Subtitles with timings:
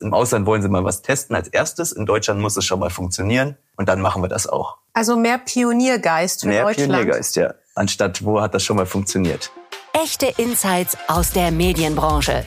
[0.00, 1.92] Im Ausland wollen sie mal was testen als erstes.
[1.92, 3.56] In Deutschland muss es schon mal funktionieren.
[3.76, 4.76] Und dann machen wir das auch.
[4.92, 6.90] Also mehr Pioniergeist für mehr Deutschland.
[6.90, 7.54] Mehr Pioniergeist, ja.
[7.74, 9.50] Anstatt, wo hat das schon mal funktioniert?
[9.92, 12.44] Echte Insights aus der Medienbranche.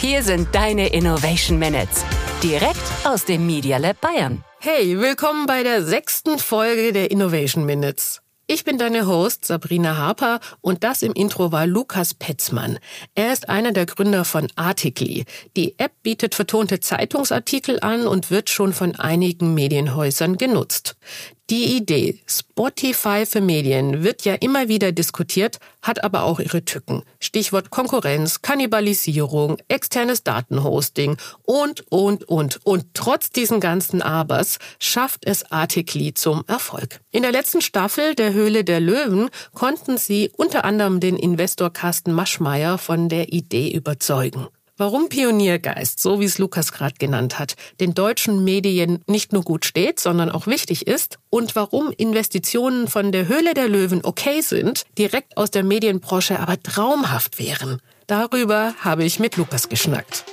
[0.00, 2.04] Hier sind deine Innovation Minutes.
[2.42, 4.44] Direkt aus dem Media Lab Bayern.
[4.58, 8.21] Hey, willkommen bei der sechsten Folge der Innovation Minutes.
[8.54, 12.78] Ich bin deine Host Sabrina Harper und das im Intro war Lukas Petzmann.
[13.14, 15.24] Er ist einer der Gründer von Articly.
[15.56, 20.96] Die App bietet vertonte Zeitungsartikel an und wird schon von einigen Medienhäusern genutzt.
[21.52, 27.02] Die Idee Spotify für Medien wird ja immer wieder diskutiert, hat aber auch ihre Tücken.
[27.20, 32.64] Stichwort Konkurrenz, Kannibalisierung, externes Datenhosting und, und, und.
[32.64, 37.02] Und trotz diesen ganzen Abers schafft es Articly zum Erfolg.
[37.10, 42.14] In der letzten Staffel der Höhle der Löwen konnten sie unter anderem den Investor Carsten
[42.14, 44.46] Maschmeyer von der Idee überzeugen.
[44.84, 49.64] Warum Pioniergeist, so wie es Lukas gerade genannt hat, den deutschen Medien nicht nur gut
[49.64, 54.82] steht, sondern auch wichtig ist und warum Investitionen von der Höhle der Löwen okay sind,
[54.98, 57.80] direkt aus der Medienbranche aber traumhaft wären.
[58.08, 60.24] Darüber habe ich mit Lukas geschnackt.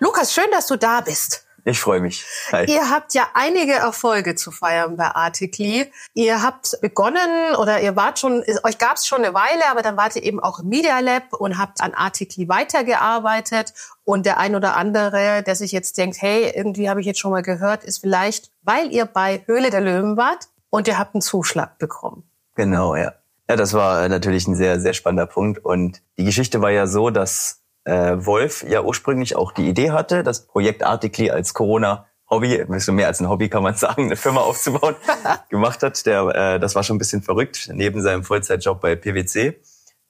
[0.00, 1.47] Lukas, schön, dass du da bist.
[1.64, 2.24] Ich freue mich.
[2.52, 2.64] Hi.
[2.66, 5.90] Ihr habt ja einige Erfolge zu feiern bei Articly.
[6.14, 9.96] Ihr habt begonnen oder ihr wart schon, euch gab es schon eine Weile, aber dann
[9.96, 13.74] wart ihr eben auch im Media Lab und habt an Articly weitergearbeitet.
[14.04, 17.30] Und der ein oder andere, der sich jetzt denkt, hey, irgendwie habe ich jetzt schon
[17.30, 21.22] mal gehört, ist vielleicht, weil ihr bei Höhle der Löwen wart und ihr habt einen
[21.22, 22.24] Zuschlag bekommen.
[22.54, 23.12] Genau, ja.
[23.50, 25.64] Ja, das war natürlich ein sehr, sehr spannender Punkt.
[25.64, 30.22] Und die Geschichte war ja so, dass äh, Wolf ja ursprünglich auch die Idee hatte,
[30.22, 34.16] das Projekt Articly als Corona-Hobby, ein bisschen mehr als ein Hobby kann man sagen, eine
[34.16, 34.94] Firma aufzubauen,
[35.48, 36.04] gemacht hat.
[36.06, 37.70] Der, äh, das war schon ein bisschen verrückt.
[37.72, 39.60] Neben seinem Vollzeitjob bei PwC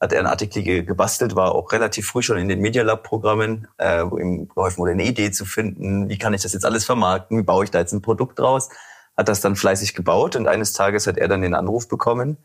[0.00, 4.05] hat er ein Artikel gebastelt, war auch relativ früh schon in den Media Lab-Programmen, äh,
[4.08, 6.08] wo ihm geholfen wurde, eine Idee zu finden.
[6.08, 7.38] Wie kann ich das jetzt alles vermarkten?
[7.38, 8.69] Wie baue ich da jetzt ein Produkt draus?
[9.16, 12.38] Hat das dann fleißig gebaut und eines Tages hat er dann den Anruf bekommen.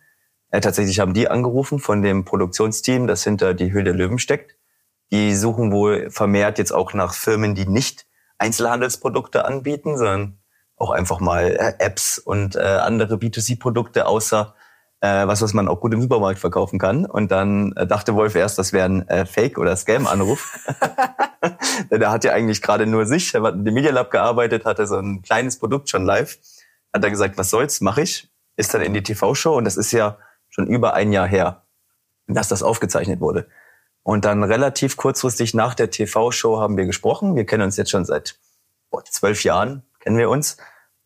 [0.50, 4.56] Äh, tatsächlich haben die angerufen von dem Produktionsteam, das hinter die Höhle der Löwen steckt
[5.14, 8.08] die suchen wohl vermehrt jetzt auch nach Firmen, die nicht
[8.40, 10.40] Einzelhandelsprodukte anbieten, sondern
[10.76, 14.56] auch einfach mal äh, Apps und äh, andere B2C-Produkte außer
[15.02, 17.06] äh, was, was man auch gut im Supermarkt verkaufen kann.
[17.06, 20.68] Und dann äh, dachte Wolf erst, das wäre ein äh, Fake- oder Scam-Anruf.
[21.92, 24.88] der hat ja eigentlich gerade nur sich, er hat in dem Media Lab gearbeitet, hatte
[24.88, 26.40] so ein kleines Produkt schon live.
[26.92, 28.32] Hat er gesagt, was soll's, mache ich.
[28.56, 30.18] Ist dann in die TV-Show und das ist ja
[30.50, 31.62] schon über ein Jahr her,
[32.26, 33.48] dass das aufgezeichnet wurde.
[34.04, 37.36] Und dann relativ kurzfristig nach der TV-Show haben wir gesprochen.
[37.36, 38.38] Wir kennen uns jetzt schon seit
[38.92, 40.58] boah, zwölf Jahren, kennen wir uns.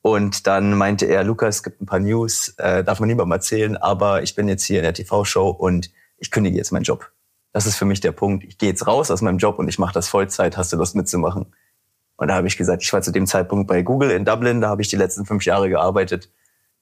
[0.02, 3.78] Und dann meinte er, Lukas, es gibt ein paar News, äh, darf man niemandem erzählen,
[3.78, 7.12] aber ich bin jetzt hier in der TV-Show und ich kündige jetzt meinen Job.
[7.52, 8.44] Das ist für mich der Punkt.
[8.44, 10.58] Ich gehe jetzt raus aus meinem Job und ich mache das Vollzeit.
[10.58, 11.54] Hast du Lust mitzumachen?
[12.16, 14.70] Und da habe ich gesagt, ich war zu dem Zeitpunkt bei Google in Dublin, da
[14.70, 16.30] habe ich die letzten fünf Jahre gearbeitet,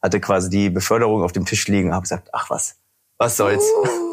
[0.02, 2.78] hatte quasi die Beförderung auf dem Tisch liegen, habe gesagt, ach was,
[3.18, 3.64] was soll's.
[3.84, 4.05] Uh.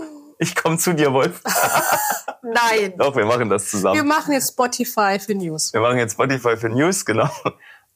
[0.42, 1.40] Ich komme zu dir, Wolf.
[2.42, 2.94] Nein.
[2.98, 3.94] Doch, wir machen das zusammen.
[3.94, 5.72] Wir machen jetzt Spotify für News.
[5.72, 7.30] Wir machen jetzt Spotify für News, genau.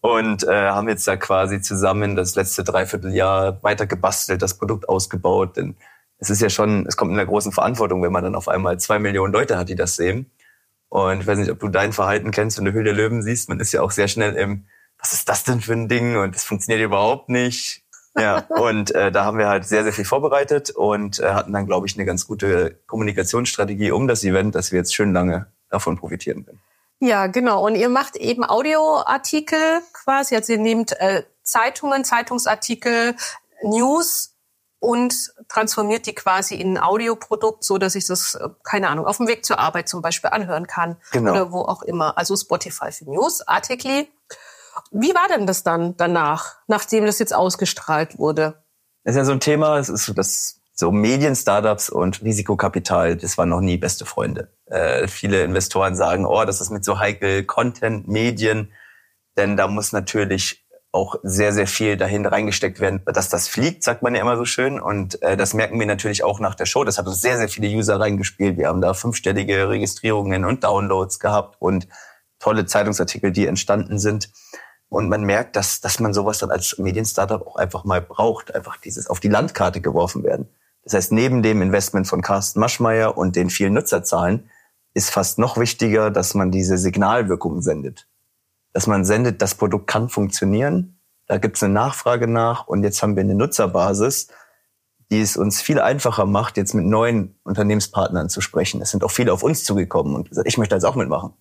[0.01, 5.57] Und äh, haben jetzt da quasi zusammen das letzte Dreivierteljahr weiter gebastelt, das Produkt ausgebaut.
[5.57, 5.75] Denn
[6.19, 8.79] es ist ja schon, es kommt in der großen Verantwortung, wenn man dann auf einmal
[8.79, 10.31] zwei Millionen Leute hat, die das sehen.
[10.89, 13.49] Und ich weiß nicht, ob du dein Verhalten kennst, wenn du Höhle der Löwen siehst.
[13.49, 14.67] Man ist ja auch sehr schnell im,
[15.01, 16.17] was ist das denn für ein Ding?
[16.17, 17.83] Und es funktioniert überhaupt nicht.
[18.19, 21.67] Ja, und äh, da haben wir halt sehr, sehr viel vorbereitet und äh, hatten dann,
[21.67, 25.99] glaube ich, eine ganz gute Kommunikationsstrategie um das Event, dass wir jetzt schön lange davon
[25.99, 26.61] profitieren können.
[27.01, 27.65] Ja, genau.
[27.65, 30.35] Und ihr macht eben Audioartikel quasi.
[30.35, 33.17] Also ihr nehmt äh, Zeitungen, Zeitungsartikel,
[33.63, 34.35] News
[34.79, 39.19] und transformiert die quasi in ein Audioprodukt, so dass ich das, äh, keine Ahnung, auf
[39.19, 40.97] dem Weg zur Arbeit zum Beispiel anhören kann.
[41.13, 41.33] Genau.
[41.33, 42.17] Oder wo auch immer.
[42.17, 44.07] Also Spotify für News, Artikel.
[44.91, 48.63] Wie war denn das dann danach, nachdem das jetzt ausgestrahlt wurde?
[49.05, 53.39] Das ist ja so ein Thema, es ist so das so Medien-Startups und Risikokapital, das
[53.39, 54.53] waren noch nie beste Freunde.
[54.67, 58.73] Äh, viele Investoren sagen, oh, das ist mit so heikel Content, Medien,
[59.39, 64.03] denn da muss natürlich auch sehr, sehr viel dahin reingesteckt werden, dass das fliegt, sagt
[64.03, 64.81] man ja immer so schön.
[64.81, 66.85] Und äh, das merken wir natürlich auch nach der Show.
[66.85, 68.57] Das hat uns sehr, sehr viele User reingespielt.
[68.57, 71.87] Wir haben da fünfstellige Registrierungen und Downloads gehabt und
[72.39, 74.31] tolle Zeitungsartikel, die entstanden sind.
[74.89, 78.77] Und man merkt, dass, dass man sowas dann als Medienstartup auch einfach mal braucht, einfach
[78.77, 80.49] dieses auf die Landkarte geworfen werden.
[80.85, 84.49] Das heißt, neben dem Investment von Carsten Maschmeyer und den vielen Nutzerzahlen
[84.95, 88.09] ist fast noch wichtiger, dass man diese Signalwirkung sendet.
[88.73, 93.03] Dass man sendet, das Produkt kann funktionieren, da gibt es eine Nachfrage nach und jetzt
[93.03, 94.29] haben wir eine Nutzerbasis,
[95.11, 98.81] die es uns viel einfacher macht, jetzt mit neuen Unternehmenspartnern zu sprechen.
[98.81, 101.35] Es sind auch viele auf uns zugekommen und gesagt, ich möchte jetzt auch mitmachen.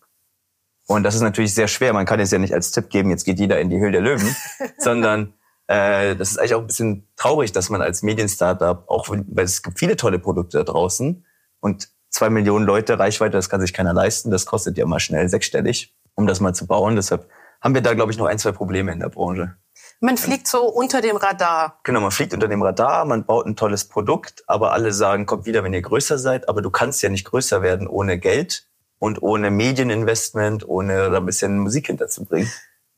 [0.88, 1.94] Und das ist natürlich sehr schwer.
[1.94, 4.02] Man kann es ja nicht als Tipp geben, jetzt geht jeder in die Höhle der
[4.02, 4.36] Löwen,
[4.78, 5.34] sondern
[5.68, 9.64] äh, das ist eigentlich auch ein bisschen traurig, dass man als Medienstartup, auch weil es
[9.64, 11.26] gibt viele tolle Produkte da draußen
[11.60, 15.28] und zwei Millionen Leute Reichweite, das kann sich keiner leisten, das kostet ja mal schnell
[15.28, 16.96] sechsstellig, um das mal zu bauen.
[16.96, 17.28] Deshalb
[17.62, 19.56] haben wir da, glaube ich, noch ein, zwei Probleme in der Branche.
[20.02, 21.80] Man fliegt so unter dem Radar.
[21.84, 25.46] Genau, man fliegt unter dem Radar, man baut ein tolles Produkt, aber alle sagen, kommt
[25.46, 26.48] wieder, wenn ihr größer seid.
[26.48, 28.68] Aber du kannst ja nicht größer werden ohne Geld
[29.00, 32.52] und ohne Medieninvestment, ohne da ein bisschen Musik hinterzubringen.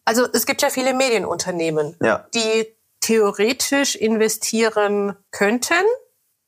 [0.06, 2.28] Also es gibt ja viele Medienunternehmen, Ja.
[2.34, 2.68] die
[3.02, 5.84] theoretisch investieren könnten,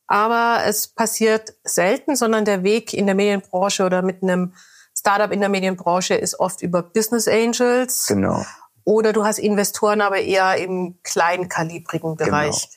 [0.07, 4.53] aber es passiert selten, sondern der Weg in der Medienbranche oder mit einem
[4.97, 8.45] Startup in der Medienbranche ist oft über Business Angels Genau.
[8.83, 12.69] oder du hast Investoren, aber eher im kleinkalibrigen Bereich.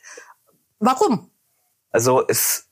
[0.78, 1.30] Warum?
[1.90, 2.66] Also es,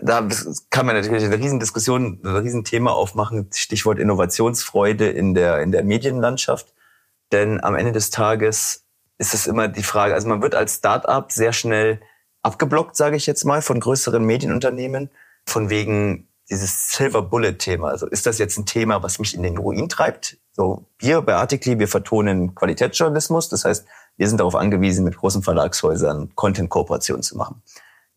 [0.00, 0.26] da
[0.70, 6.72] kann man natürlich eine Riesendiskussion, ein Riesenthema aufmachen, Stichwort Innovationsfreude in der, in der Medienlandschaft.
[7.32, 8.84] Denn am Ende des Tages
[9.18, 12.00] ist es immer die Frage, also man wird als Start-up sehr schnell
[12.42, 15.10] abgeblockt, sage ich jetzt mal, von größeren Medienunternehmen,
[15.46, 17.88] von wegen dieses Silver Bullet Thema.
[17.88, 20.38] Also ist das jetzt ein Thema, was mich in den Ruin treibt?
[20.52, 23.48] So, wir bei Articly, wir vertonen Qualitätsjournalismus.
[23.48, 23.86] Das heißt,
[24.16, 27.62] wir sind darauf angewiesen, mit großen Verlagshäusern Content-Kooperationen zu machen.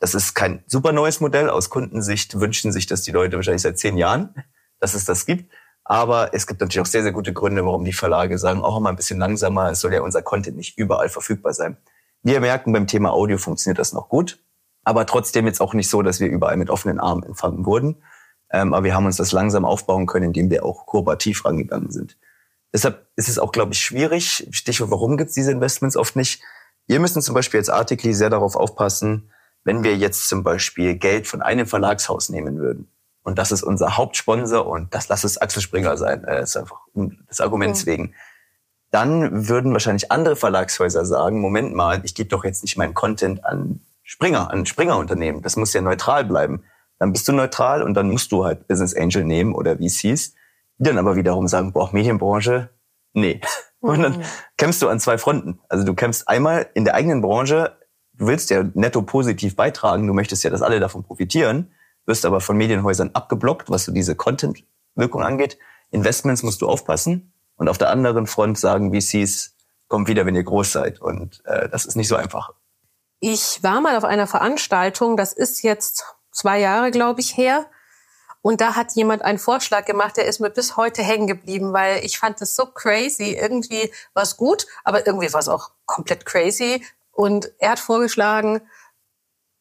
[0.06, 1.50] Das ist kein super neues Modell.
[1.50, 4.36] Aus Kundensicht wünschen sich das die Leute wahrscheinlich seit zehn Jahren,
[4.80, 5.52] dass es das gibt.
[5.84, 8.92] Aber es gibt natürlich auch sehr, sehr gute Gründe, warum die Verlage sagen, auch mal
[8.92, 9.72] ein bisschen langsamer.
[9.72, 11.78] Es soll ja unser Content nicht überall verfügbar sein.
[12.22, 14.38] Wir merken, beim Thema Audio funktioniert das noch gut.
[14.84, 18.04] Aber trotzdem jetzt auch nicht so, dass wir überall mit offenen Armen empfangen wurden.
[18.52, 22.16] Ähm, aber wir haben uns das langsam aufbauen können, indem wir auch kooperativ rangegangen sind.
[22.72, 24.48] Deshalb ist es auch, glaube ich, schwierig.
[24.52, 26.44] Stichwort, warum gibt es diese Investments oft nicht?
[26.86, 29.32] Wir müssen zum Beispiel als Artikli sehr darauf aufpassen,
[29.66, 32.88] wenn wir jetzt zum Beispiel Geld von einem Verlagshaus nehmen würden.
[33.24, 36.24] Und das ist unser Hauptsponsor und das lass es Axel Springer sein.
[36.24, 37.92] äh, ist einfach um des Arguments Mhm.
[37.92, 38.16] wegen.
[38.92, 43.44] Dann würden wahrscheinlich andere Verlagshäuser sagen, Moment mal, ich gebe doch jetzt nicht meinen Content
[43.44, 45.42] an Springer, an Springer-Unternehmen.
[45.42, 46.64] Das muss ja neutral bleiben.
[47.00, 50.34] Dann bist du neutral und dann musst du halt Business Angel nehmen oder VCs,
[50.78, 52.70] die dann aber wiederum sagen, boah, Medienbranche,
[53.14, 53.42] nee.
[53.82, 54.24] Und dann
[54.58, 55.60] kämpfst du an zwei Fronten.
[55.70, 57.78] Also du kämpfst einmal in der eigenen Branche,
[58.18, 61.72] du willst ja netto positiv beitragen, du möchtest ja, dass alle davon profitieren,
[62.06, 65.58] wirst aber von Medienhäusern abgeblockt, was so diese Content-Wirkung angeht.
[65.92, 67.34] Investments musst du aufpassen.
[67.58, 69.56] Und auf der anderen Front sagen VCs,
[69.88, 71.02] kommt wieder, wenn ihr groß seid.
[71.02, 72.52] Und äh, das ist nicht so einfach.
[73.20, 77.66] Ich war mal auf einer Veranstaltung, das ist jetzt zwei Jahre, glaube ich, her.
[78.42, 82.06] Und da hat jemand einen Vorschlag gemacht, der ist mir bis heute hängen geblieben, weil
[82.06, 83.36] ich fand das so crazy.
[83.40, 86.84] Irgendwie war es gut, aber irgendwie war es auch komplett crazy.
[87.16, 88.62] Und er hat vorgeschlagen,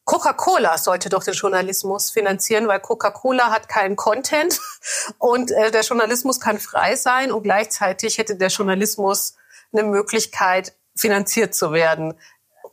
[0.03, 4.59] Coca-Cola sollte doch den Journalismus finanzieren, weil Coca-Cola hat keinen Content
[5.17, 9.35] und äh, der Journalismus kann frei sein und gleichzeitig hätte der Journalismus
[9.73, 12.13] eine Möglichkeit, finanziert zu werden.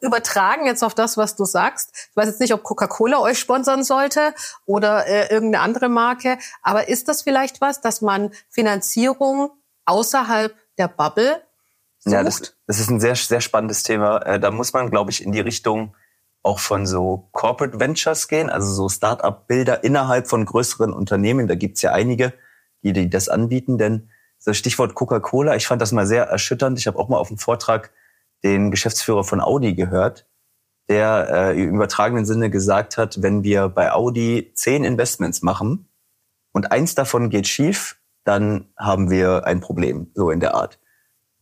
[0.00, 1.90] Übertragen jetzt auf das, was du sagst.
[2.10, 4.34] Ich weiß jetzt nicht, ob Coca-Cola euch sponsern sollte
[4.66, 9.52] oder äh, irgendeine andere Marke, aber ist das vielleicht was, dass man Finanzierung
[9.86, 11.40] außerhalb der Bubble
[12.04, 12.14] sucht?
[12.14, 14.18] Ja, das, das ist ein sehr, sehr spannendes Thema.
[14.18, 15.94] Äh, Da muss man, glaube ich, in die Richtung
[16.42, 21.46] auch von so Corporate Ventures gehen, also so Start-up-Bilder innerhalb von größeren Unternehmen.
[21.46, 22.32] Da gibt's ja einige,
[22.82, 23.78] die, die das anbieten.
[23.78, 26.78] Denn so Stichwort Coca-Cola, ich fand das mal sehr erschütternd.
[26.78, 27.92] Ich habe auch mal auf dem Vortrag
[28.42, 30.26] den Geschäftsführer von Audi gehört,
[30.88, 35.88] der äh, im übertragenen Sinne gesagt hat, wenn wir bei Audi zehn Investments machen
[36.52, 40.80] und eins davon geht schief, dann haben wir ein Problem, so in der Art.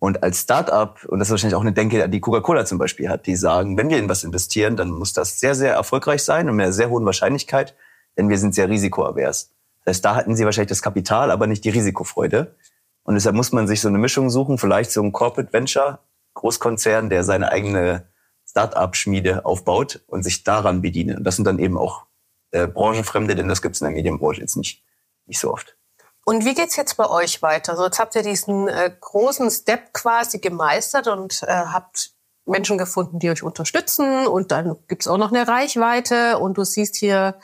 [0.00, 3.26] Und als Start-up, und das ist wahrscheinlich auch eine Denke, die Coca-Cola zum Beispiel hat,
[3.26, 6.56] die sagen, wenn wir in was investieren, dann muss das sehr, sehr erfolgreich sein und
[6.56, 7.76] mit einer sehr hohen Wahrscheinlichkeit,
[8.16, 9.52] denn wir sind sehr risikoavers.
[9.84, 12.56] Das heißt, da hatten sie wahrscheinlich das Kapital, aber nicht die Risikofreude.
[13.02, 16.00] Und deshalb muss man sich so eine Mischung suchen, vielleicht so ein Corporate Venture,
[16.32, 18.08] Großkonzern, der seine eigene
[18.48, 21.18] Start-up-Schmiede aufbaut und sich daran bedient.
[21.18, 22.06] Und das sind dann eben auch
[22.52, 24.82] äh, Branchenfremde, denn das gibt es in der Medienbranche jetzt nicht,
[25.26, 25.76] nicht so oft.
[26.24, 27.76] Und wie geht's jetzt bei euch weiter?
[27.76, 32.12] So, jetzt habt ihr diesen äh, großen Step quasi gemeistert und äh, habt
[32.46, 36.96] Menschen gefunden, die euch unterstützen und dann gibt's auch noch eine Reichweite und du siehst
[36.96, 37.38] hier,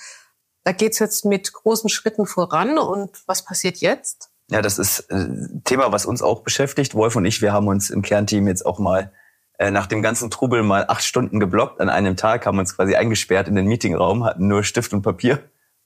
[0.65, 4.31] da geht's jetzt mit großen Schritten voran und was passiert jetzt?
[4.51, 6.95] Ja, das ist ein Thema, was uns auch beschäftigt.
[6.95, 9.13] Wolf und ich, wir haben uns im Kernteam jetzt auch mal
[9.59, 12.95] äh, nach dem ganzen Trubel mal acht Stunden geblockt an einem Tag, haben uns quasi
[12.95, 15.43] eingesperrt in den Meetingraum, hatten nur Stift und Papier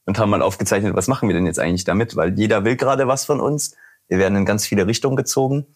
[0.07, 3.07] und haben mal aufgezeichnet, was machen wir denn jetzt eigentlich damit, weil jeder will gerade
[3.07, 3.77] was von uns.
[4.09, 5.67] Wir werden in ganz viele Richtungen gezogen.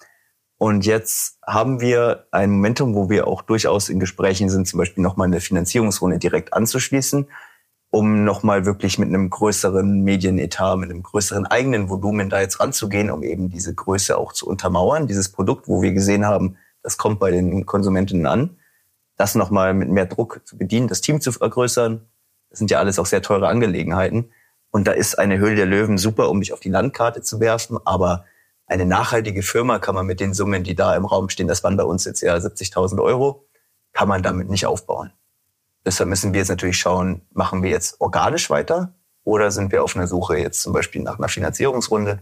[0.56, 5.02] Und jetzt haben wir ein Momentum, wo wir auch durchaus in Gesprächen sind, zum Beispiel
[5.02, 7.28] nochmal eine Finanzierungsrunde direkt anzuschließen.
[7.94, 13.08] um nochmal wirklich mit einem größeren Medienetat, mit einem größeren eigenen Volumen da jetzt ranzugehen,
[13.08, 17.20] um eben diese Größe auch zu untermauern, dieses Produkt, wo wir gesehen haben, das kommt
[17.20, 18.58] bei den Konsumentinnen an,
[19.16, 22.04] das nochmal mit mehr Druck zu bedienen, das Team zu vergrößern.
[22.54, 24.30] Das sind ja alles auch sehr teure Angelegenheiten.
[24.70, 27.80] Und da ist eine Höhle der Löwen super, um mich auf die Landkarte zu werfen,
[27.84, 28.26] aber
[28.68, 31.76] eine nachhaltige Firma kann man mit den Summen, die da im Raum stehen, das waren
[31.76, 33.44] bei uns jetzt ja 70.000 Euro,
[33.92, 35.10] kann man damit nicht aufbauen.
[35.84, 38.94] Deshalb müssen wir jetzt natürlich schauen, machen wir jetzt organisch weiter
[39.24, 42.20] oder sind wir auf einer Suche jetzt zum Beispiel nach einer Finanzierungsrunde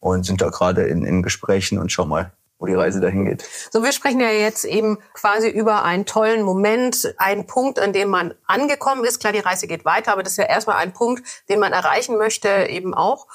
[0.00, 3.44] und sind da gerade in, in Gesprächen und schauen mal, wo die Reise dahin geht.
[3.70, 8.10] So, wir sprechen ja jetzt eben quasi über einen tollen Moment, einen Punkt, an dem
[8.10, 9.18] man angekommen ist.
[9.18, 12.18] Klar, die Reise geht weiter, aber das ist ja erstmal ein Punkt, den man erreichen
[12.18, 13.26] möchte eben auch.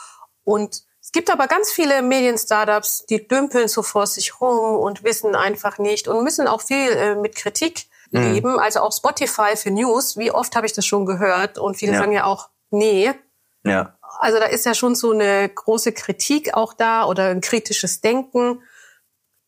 [0.43, 5.35] Und es gibt aber ganz viele Medien-Startups, die dümpeln so vor sich rum und wissen
[5.35, 8.33] einfach nicht und müssen auch viel äh, mit Kritik mhm.
[8.33, 8.59] leben.
[8.59, 10.17] Also auch Spotify für News.
[10.17, 11.57] Wie oft habe ich das schon gehört?
[11.57, 11.99] Und viele ja.
[11.99, 13.11] sagen ja auch, nee.
[13.63, 13.97] Ja.
[14.19, 18.61] Also da ist ja schon so eine große Kritik auch da oder ein kritisches Denken.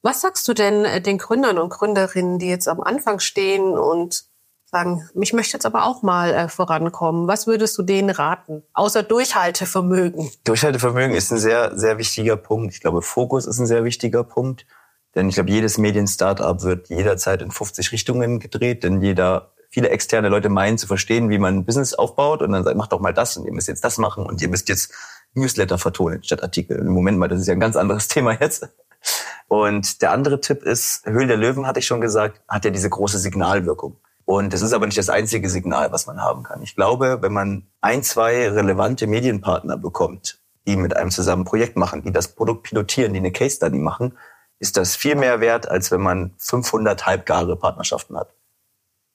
[0.08, 4.24] Was sagst du denn äh, den Gründern und Gründerinnen, die jetzt am Anfang stehen und
[4.64, 7.28] sagen, mich möchte jetzt aber auch mal äh, vorankommen.
[7.28, 8.64] Was würdest du denen raten?
[8.72, 10.32] Außer Durchhaltevermögen.
[10.46, 12.74] Durchhaltevermögen ist ein sehr, sehr wichtiger Punkt.
[12.74, 14.66] Ich glaube, Fokus ist ein sehr wichtiger Punkt.
[15.14, 20.30] Denn ich glaube, jedes Medien-Startup wird jederzeit in 50 Richtungen gedreht, denn jeder, viele externe
[20.30, 23.14] Leute meinen zu verstehen, wie man ein Business aufbaut und dann sagt, macht doch mal
[23.14, 24.94] das und ihr müsst jetzt das machen und ihr müsst jetzt
[25.34, 26.82] Newsletter vertonen statt Artikel.
[26.86, 28.70] Moment mal, das ist ja ein ganz anderes Thema jetzt.
[29.48, 32.90] Und der andere Tipp ist, Höhle der Löwen, hatte ich schon gesagt, hat ja diese
[32.90, 33.98] große Signalwirkung.
[34.26, 36.62] Und das ist aber nicht das einzige Signal, was man haben kann.
[36.62, 41.78] Ich glaube, wenn man ein, zwei relevante Medienpartner bekommt, die mit einem zusammen ein Projekt
[41.78, 44.18] machen, die das Produkt pilotieren, die eine Case Study machen,
[44.60, 48.34] ist das viel mehr wert, als wenn man 500 halbgare Partnerschaften hat.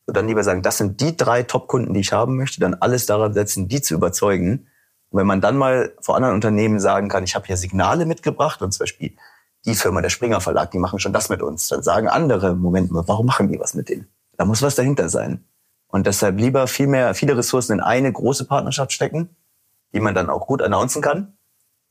[0.07, 3.05] Und dann lieber sagen, das sind die drei Top-Kunden, die ich haben möchte, dann alles
[3.05, 4.69] daran setzen, die zu überzeugen.
[5.11, 8.63] Und wenn man dann mal vor anderen Unternehmen sagen kann, ich habe hier Signale mitgebracht
[8.63, 9.15] und zum Beispiel
[9.65, 12.91] die Firma, der Springer Verlag, die machen schon das mit uns, dann sagen andere, Moment
[12.91, 14.09] mal, warum machen die was mit denen?
[14.37, 15.45] Da muss was dahinter sein.
[15.87, 19.37] Und deshalb lieber viel mehr, viele Ressourcen in eine große Partnerschaft stecken,
[19.93, 21.37] die man dann auch gut announcen kann.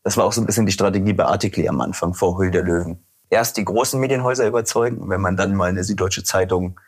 [0.04, 2.64] Das war auch so ein bisschen die Strategie bei Artikli am Anfang vor Hüll der
[2.64, 3.06] Löwen.
[3.30, 6.80] Erst die großen Medienhäuser überzeugen und wenn man dann mal eine Süddeutsche Zeitung,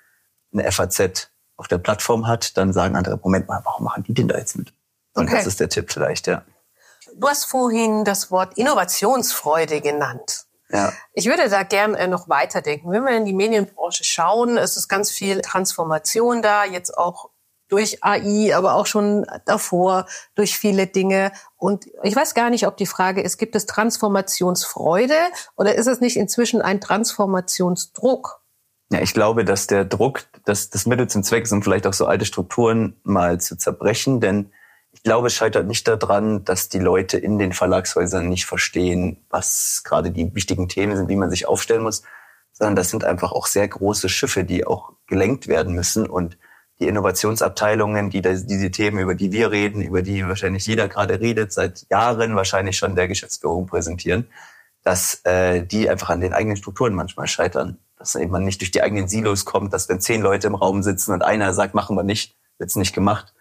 [0.52, 4.28] eine FAZ auf der Plattform hat, dann sagen andere, Moment mal, warum machen die denn
[4.28, 4.74] da jetzt mit?
[5.14, 5.38] Und okay.
[5.38, 6.44] das ist der Tipp vielleicht, ja.
[7.16, 10.48] Du hast vorhin das Wort Innovationsfreude genannt.
[10.74, 10.92] Ja.
[11.14, 12.92] Ich würde da gern äh, noch weiterdenken.
[12.92, 17.30] Wenn wir in die Medienbranche schauen, ist es ganz viel Transformation da, jetzt auch
[17.70, 21.32] durch AI, aber auch schon davor durch viele Dinge.
[21.58, 25.16] Und ich weiß gar nicht, ob die Frage ist, gibt es Transformationsfreude
[25.56, 28.42] oder ist es nicht inzwischen ein Transformationsdruck?
[28.92, 31.94] Ja, ich glaube, dass der Druck, dass das Mittel zum Zweck ist, um vielleicht auch
[31.94, 34.52] so alte Strukturen mal zu zerbrechen, denn
[35.04, 39.82] ich glaube, es scheitert nicht daran, dass die Leute in den Verlagshäusern nicht verstehen, was
[39.84, 42.04] gerade die wichtigen Themen sind, wie man sich aufstellen muss,
[42.54, 46.38] sondern das sind einfach auch sehr große Schiffe, die auch gelenkt werden müssen und
[46.80, 51.52] die Innovationsabteilungen, die diese Themen, über die wir reden, über die wahrscheinlich jeder gerade redet,
[51.52, 54.30] seit Jahren wahrscheinlich schon der Geschäftsführung präsentieren,
[54.86, 57.78] dass äh, die einfach an den eigenen Strukturen manchmal scheitern.
[57.98, 60.82] Dass eben man nicht durch die eigenen Silos kommt, dass wenn zehn Leute im Raum
[60.82, 63.34] sitzen und einer sagt, machen wir nicht, wird's nicht gemacht.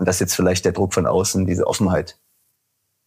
[0.00, 2.18] Und das jetzt vielleicht der Druck von außen, diese Offenheit.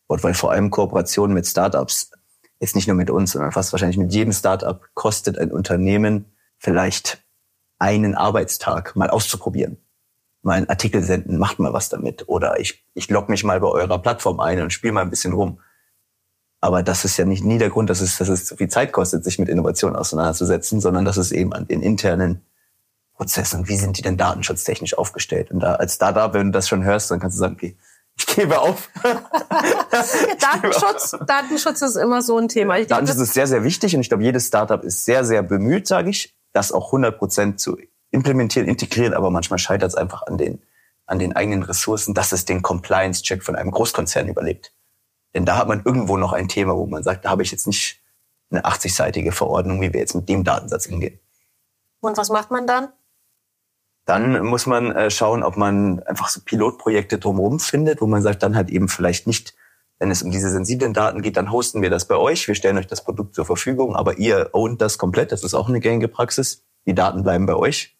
[0.05, 2.11] Und weil vor allem Kooperationen mit Startups,
[2.59, 6.25] jetzt nicht nur mit uns, sondern fast wahrscheinlich mit jedem Startup, kostet ein Unternehmen
[6.59, 7.23] vielleicht
[7.79, 9.77] einen Arbeitstag mal auszuprobieren.
[10.43, 12.29] Mal einen Artikel senden, macht mal was damit.
[12.29, 15.33] Oder ich, ich logge mich mal bei eurer Plattform ein und spiele mal ein bisschen
[15.33, 15.61] rum.
[16.61, 18.91] Aber das ist ja nicht nie der Grund, dass es, dass es zu viel Zeit
[18.91, 22.45] kostet, sich mit Innovation auseinanderzusetzen, sondern dass es eben an den internen
[23.23, 25.49] Prozessen, wie sind die denn datenschutztechnisch aufgestellt?
[25.49, 27.77] Und da als Startup, wenn du das schon hörst, dann kannst du sagen, okay,
[28.17, 28.89] ich gebe auf.
[30.41, 32.77] Datenschutz, Datenschutz ist immer so ein Thema.
[32.79, 35.87] Ich Datenschutz ist sehr, sehr wichtig und ich glaube, jedes Startup ist sehr, sehr bemüht,
[35.87, 37.77] sage ich, das auch 100 Prozent zu
[38.11, 40.61] implementieren, integrieren, aber manchmal scheitert es einfach an den,
[41.05, 44.73] an den eigenen Ressourcen, dass es den Compliance-Check von einem Großkonzern überlebt.
[45.33, 47.67] Denn da hat man irgendwo noch ein Thema, wo man sagt, da habe ich jetzt
[47.67, 48.01] nicht
[48.51, 51.19] eine 80-seitige Verordnung, wie wir jetzt mit dem Datensatz umgehen.
[52.01, 52.89] Und was macht man dann?
[54.05, 58.43] Dann muss man äh, schauen, ob man einfach so Pilotprojekte drumherum findet, wo man sagt,
[58.43, 59.55] dann halt eben vielleicht nicht,
[59.99, 62.77] wenn es um diese sensiblen Daten geht, dann hosten wir das bei euch, wir stellen
[62.77, 66.09] euch das Produkt zur Verfügung, aber ihr ownt das komplett, das ist auch eine gängige
[66.09, 66.63] Praxis.
[66.85, 67.95] Die Daten bleiben bei euch.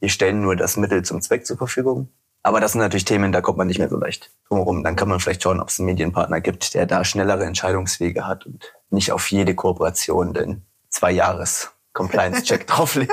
[0.00, 2.10] Wir stellen nur das Mittel zum Zweck zur Verfügung.
[2.42, 4.84] Aber das sind natürlich Themen, da kommt man nicht mehr so leicht drumherum.
[4.84, 8.46] Dann kann man vielleicht schauen, ob es einen Medienpartner gibt, der da schnellere Entscheidungswege hat
[8.46, 13.12] und nicht auf jede Kooperation den zwei Jahres Compliance-Check drauflegt.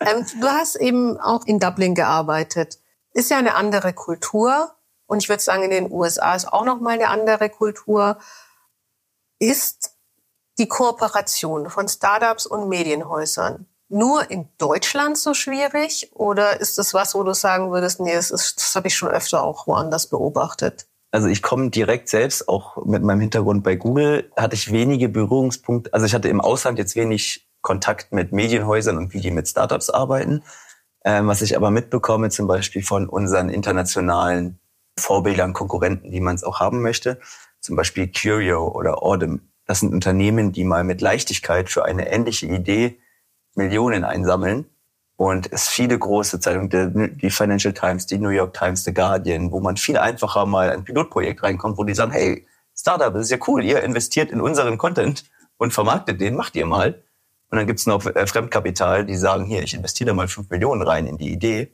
[0.00, 2.78] Ähm, du hast eben auch in Dublin gearbeitet.
[3.12, 4.74] Ist ja eine andere Kultur.
[5.06, 8.18] und ich würde sagen, in den USA ist auch noch mal eine andere Kultur,
[9.38, 9.92] ist
[10.58, 17.14] die Kooperation von Startups und Medienhäusern nur in Deutschland so schwierig oder ist das was,
[17.14, 20.86] wo du sagen würdest, nee, das, ist, das habe ich schon öfter auch woanders beobachtet?
[21.10, 25.92] Also ich komme direkt selbst, auch mit meinem Hintergrund bei Google, hatte ich wenige Berührungspunkte.
[25.92, 29.88] Also ich hatte im Ausland jetzt wenig Kontakt mit Medienhäusern und wie die mit Startups
[29.88, 30.42] arbeiten.
[31.04, 34.58] Ähm, was ich aber mitbekomme, zum Beispiel von unseren internationalen
[34.98, 37.18] Vorbildern, Konkurrenten, die man es auch haben möchte,
[37.60, 39.48] zum Beispiel Curio oder Audem.
[39.66, 42.98] Das sind Unternehmen, die mal mit Leichtigkeit für eine ähnliche Idee
[43.54, 44.66] Millionen einsammeln
[45.16, 49.60] und es viele große Zeitungen, die Financial Times, die New York Times, The Guardian, wo
[49.60, 53.38] man viel einfacher mal ein Pilotprojekt reinkommt, wo die sagen, hey, Startup, das ist ja
[53.46, 55.24] cool, ihr investiert in unseren Content
[55.58, 57.02] und vermarktet den, macht ihr mal.
[57.52, 60.82] Und dann gibt's noch äh, Fremdkapital, die sagen, hier, ich investiere da mal fünf Millionen
[60.82, 61.72] rein in die Idee.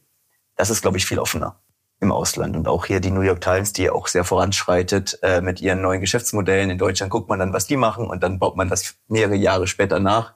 [0.56, 1.62] Das ist, glaube ich, viel offener
[2.00, 2.56] im Ausland.
[2.56, 6.00] Und auch hier die New York Times, die auch sehr voranschreitet äh, mit ihren neuen
[6.00, 6.68] Geschäftsmodellen.
[6.68, 9.66] In Deutschland guckt man dann, was die machen und dann baut man das mehrere Jahre
[9.66, 10.34] später nach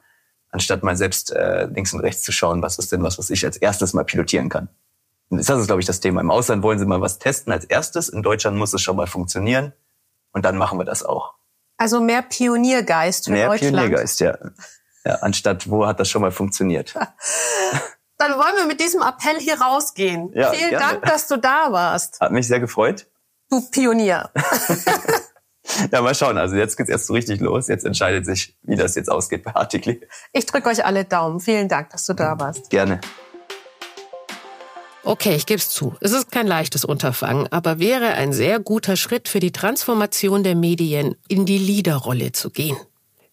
[0.52, 3.44] anstatt mal selbst äh, links und rechts zu schauen, was ist denn was, was ich
[3.44, 4.68] als erstes mal pilotieren kann.
[5.30, 6.20] Und das ist, glaube ich, das Thema.
[6.20, 8.10] Im Ausland wollen sie mal was testen als erstes.
[8.10, 9.72] In Deutschland muss es schon mal funktionieren.
[10.32, 11.34] Und dann machen wir das auch.
[11.78, 13.72] Also mehr Pioniergeist für mehr Deutschland.
[13.72, 14.38] Mehr Pioniergeist, ja.
[15.04, 15.14] Ja.
[15.16, 16.94] Anstatt, wo hat das schon mal funktioniert?
[18.18, 20.30] Dann wollen wir mit diesem Appell hier rausgehen.
[20.34, 20.84] Ja, Vielen gerne.
[20.84, 22.20] Dank, dass du da warst.
[22.20, 23.06] Hat mich sehr gefreut.
[23.50, 24.30] Du Pionier.
[25.92, 26.38] Ja, mal schauen.
[26.38, 27.68] Also jetzt geht's erst so richtig los.
[27.68, 30.00] Jetzt entscheidet sich, wie das jetzt ausgeht bei Artikli.
[30.32, 31.40] Ich drücke euch alle Daumen.
[31.40, 32.70] Vielen Dank, dass du da warst.
[32.70, 33.00] Gerne.
[35.04, 35.96] Okay, ich gebe es zu.
[36.00, 40.54] Es ist kein leichtes Unterfangen, aber wäre ein sehr guter Schritt für die Transformation der
[40.54, 42.76] Medien in die Leaderrolle zu gehen.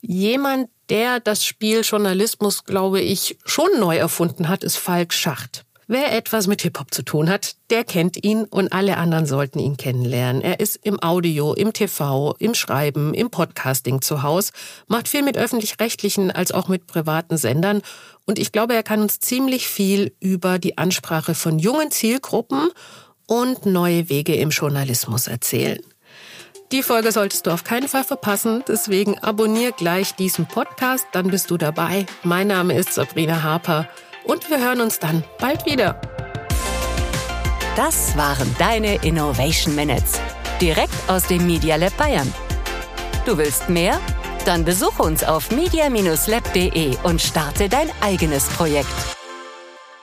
[0.02, 5.66] Jemand, der das Spiel Journalismus, glaube ich, schon neu erfunden hat, ist Falk Schacht.
[5.92, 9.76] Wer etwas mit Hip-Hop zu tun hat, der kennt ihn und alle anderen sollten ihn
[9.76, 10.44] kennenlernen.
[10.44, 14.52] Er ist im Audio, im TV, im Schreiben, im Podcasting zu Hause,
[14.86, 17.82] macht viel mit öffentlich-rechtlichen als auch mit privaten Sendern
[18.28, 22.70] und ich glaube, er kann uns ziemlich viel über die Ansprache von jungen Zielgruppen
[23.26, 25.80] und neue Wege im Journalismus erzählen.
[26.72, 31.50] Die Folge solltest du auf keinen Fall verpassen, deswegen abonnier gleich diesen Podcast, dann bist
[31.50, 32.06] du dabei.
[32.24, 33.88] Mein Name ist Sabrina Harper
[34.24, 36.00] und wir hören uns dann bald wieder.
[37.76, 40.22] Das waren deine Innovation Minutes.
[40.62, 42.32] Direkt aus dem Media Lab Bayern.
[43.26, 44.00] Du willst mehr?
[44.46, 48.90] Dann besuche uns auf media-lab.de und starte dein eigenes Projekt.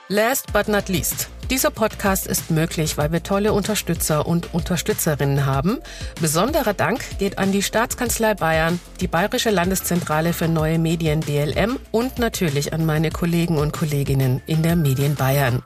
[0.09, 1.29] Last but not least.
[1.49, 5.77] Dieser Podcast ist möglich, weil wir tolle Unterstützer und Unterstützerinnen haben.
[6.19, 12.19] Besonderer Dank geht an die Staatskanzlei Bayern, die Bayerische Landeszentrale für neue Medien BLM und
[12.19, 15.63] natürlich an meine Kollegen und Kolleginnen in der Medien Bayern.